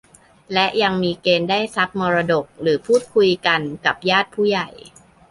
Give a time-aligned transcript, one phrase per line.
[0.53, 4.67] และยังมีเกณฑ์ได้ทรัพย์มรดก หรือพูดคุยกันกับญาติผู้ใหญ่